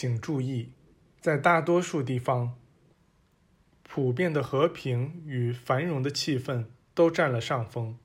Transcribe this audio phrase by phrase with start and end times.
[0.00, 0.70] 请注意，
[1.20, 2.56] 在大多数地方，
[3.82, 7.98] 普遍的和平与繁荣的气氛都占了上风。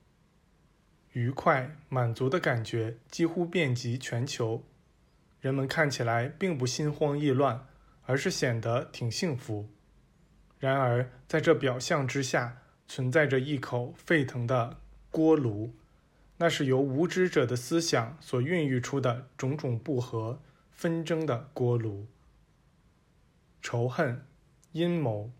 [1.11, 4.63] 愉快、满足的感觉几乎遍及全球，
[5.39, 7.67] 人们看起来并不心慌意乱，
[8.07, 9.69] 而是显得挺幸福。
[10.57, 14.79] 然而，在这表象之下，存在着一口沸腾的
[15.11, 15.75] 锅炉，
[16.37, 20.41] 那是由无知者的思想所孕育出的种种不和。
[20.75, 22.07] 纷争的锅炉，
[23.61, 24.25] 仇恨、
[24.73, 25.31] 阴谋、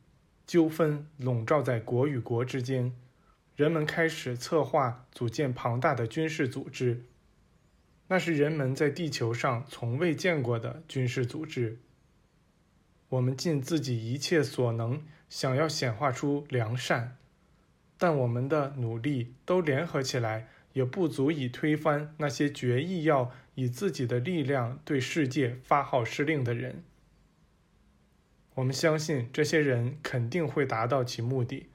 [0.48, 2.96] 纠纷笼罩在国与国之间，
[3.56, 7.04] 人们开始策划组建庞大的军事组织，
[8.08, 11.80] 那是人们在地球上从未见过的军事组织。
[13.10, 17.18] 我们尽自己一切所能，想要显化出良善，
[17.98, 20.48] 但我们的努力都联合起来。
[20.74, 26.84] 也不足以推翻那些决意要以自己的力量对世界发号施令的人。
[28.56, 31.70] 我们相信这些人肯定会达到其目的，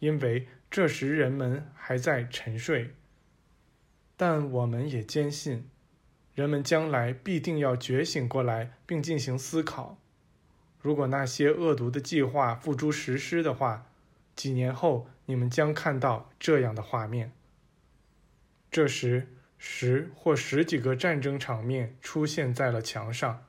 [0.00, 2.90] 因为这时人们还在沉睡。
[4.16, 5.68] 但我们也坚信，
[6.34, 9.98] 人们将来必定要觉醒过来，并进行思考。
[10.80, 13.86] 如果那些恶毒的计划付诸实施的话，
[14.36, 17.32] 几年后你们将看到这样的画面。
[18.74, 23.46] 这时，十或十几个战争场面出现在了墙上。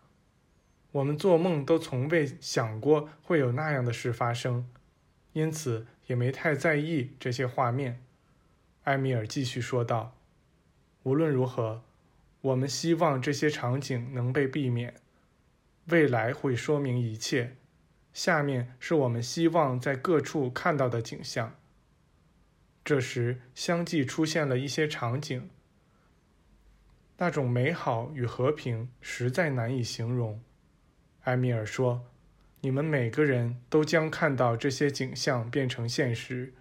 [0.92, 4.70] 我们做梦都从未想过会有那样的事发生，
[5.34, 8.04] 因此也没太在意这些画面。
[8.84, 10.16] 埃米尔继续说道
[11.02, 11.82] ：“无论如何，
[12.42, 14.94] 我们希望这些场景能被避免。
[15.86, 17.56] 未来会说明一切。
[18.14, 21.56] 下面是我们希望在各处看到的景象。”
[22.86, 25.50] 这时，相继出现了一些场景，
[27.18, 30.40] 那种美好与和平实在难以形容。
[31.24, 32.06] 埃米尔说
[32.62, 36.54] ：“你们每个人都将看到这些景象变成现实。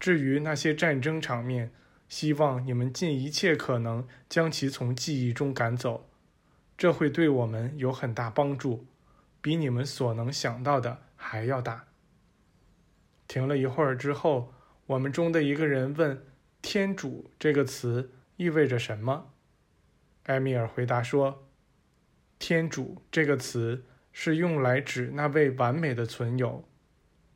[0.00, 1.70] 至于那些战争场面，
[2.08, 6.08] 希望你们尽一切可能将其从记忆中赶走，
[6.78, 8.86] 这会对我们有很大帮助，
[9.42, 11.88] 比你们所能想到的还要大。”
[13.28, 14.54] 停了一会儿之后。
[14.92, 16.22] 我们中的一个人问
[16.60, 19.32] ：“天主这个词意味着什么？”
[20.24, 21.48] 埃米尔回答说
[22.38, 26.68] ：“天主这个词是用来指那位完美的存有，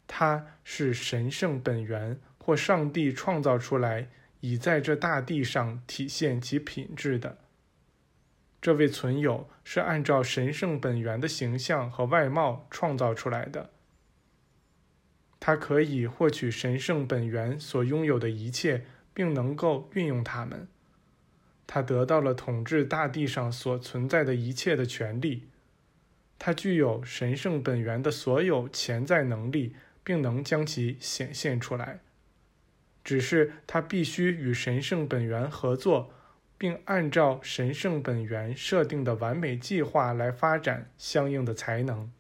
[0.07, 7.39] 他是神圣本源或上帝创造出来，以在这大地上体现其品质的。
[8.61, 13.71] 这位存有是按照神圣本源的形象和外貌创造出来的。”
[15.47, 18.85] 他可以获取神圣本源所拥有的一切，
[19.15, 20.67] 并能够运用它们。
[21.69, 25.45] 他得到了统治大地上所存在的一切的权利。
[26.37, 32.01] 他具有神圣本源的所有潜在能力，并能将其显现出来。
[33.05, 36.11] 只是他必须与神圣本源合作，
[36.59, 42.11] 并按照神圣本源设定的完美计划来发展相应的才能。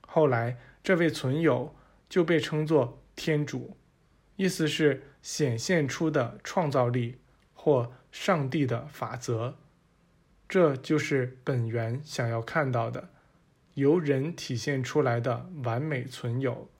[0.00, 0.58] 后来。
[0.88, 1.76] 这位存有
[2.08, 3.76] 就被称作天主，
[4.36, 7.18] 意思是显现出的创造力
[7.52, 9.58] 或上帝的法则。
[10.48, 13.10] 这就是本源想要看到的，
[13.74, 16.70] 由人体现出来的完美存有。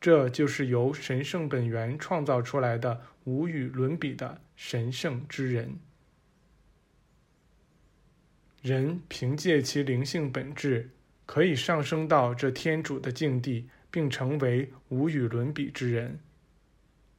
[0.00, 5.78] 这就是由神圣本源创造出来的无与伦比的神圣之人。
[8.62, 10.92] 人凭借其灵性本质。
[11.28, 16.18] 可以上升到这天主的境地，并成为无与伦比之人。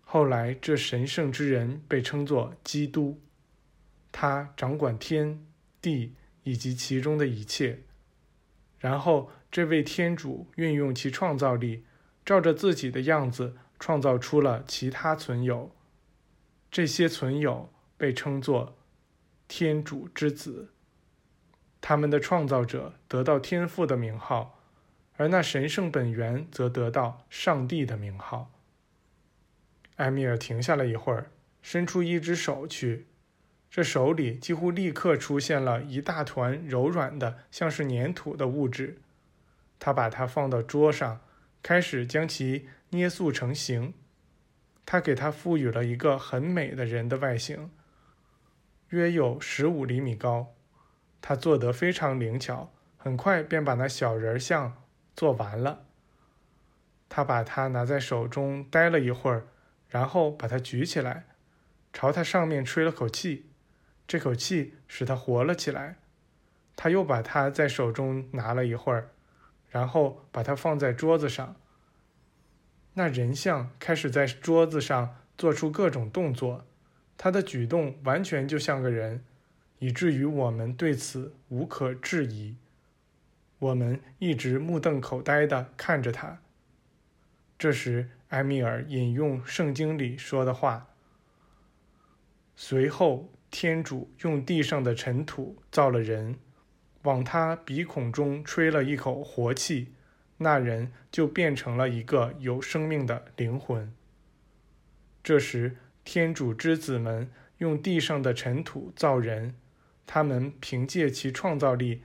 [0.02, 3.22] 后来，这神圣之人被称作基督，
[4.12, 5.46] 他掌管天
[5.80, 7.84] 地以及其中的一切。
[8.80, 11.86] 然后，这位天主运用其创造力，
[12.26, 15.72] 照着自己的样子创造出了其他存有。
[16.72, 18.76] 这些存有被称作
[19.48, 20.74] 天主之子。
[21.82, 24.60] 他们的创造者得到天赋的名号，
[25.18, 28.52] 而那神圣本源则得到上帝的名号。
[29.96, 31.32] 埃米尔停下了一会儿，
[31.62, 33.08] 伸出一只手去，
[33.70, 39.00] 这手里几乎立刻出现了一大团柔软的、像是粘土的物质。
[39.78, 41.22] 他把它放到桌上，
[41.62, 43.94] 开始将其捏塑成形。
[44.86, 47.70] 他给它赋予了一个很美的人的外形，
[48.90, 50.56] 约有十五厘米高。
[51.22, 54.84] 他做得非常灵巧，很快便把那小人像
[55.16, 55.86] 做完了。
[57.08, 59.48] 他把它拿在手中，待了一会儿，
[59.88, 61.26] 然后把它举起来，
[61.92, 63.50] 朝它上面吹了口气。
[64.08, 65.98] 这口气使它活了起来。
[66.76, 69.10] 他又把它在手中拿了一会儿，
[69.68, 71.56] 然后把它放在桌子上。
[72.94, 76.66] 那人像开始在桌子上做出各种动作，
[77.18, 79.26] 他的举动完全就像个人，
[79.80, 82.56] 以至于我们对此无可置疑。
[83.58, 86.40] 我们一直目瞪口呆地看着他。
[87.58, 90.88] 这时，埃米尔引用圣经里说的话。
[92.56, 96.38] 随后，天主用地上的尘土造了人，
[97.04, 99.94] 往他鼻孔中吹了一口活气，
[100.38, 103.94] 那人就变成了一个有生命的灵魂。
[105.22, 105.76] 这时，
[106.06, 109.56] 天主之子们用地上的尘土造人，
[110.12, 112.02] 他们凭借其创造力。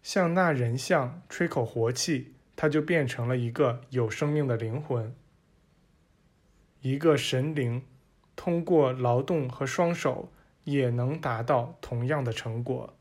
[0.00, 5.12] 向那人像吹口活气，他就变成了一个有生命的灵魂。
[6.82, 7.82] 一个神灵
[8.36, 10.30] 通过劳动和双手
[10.62, 12.94] 也能达到同样的成果。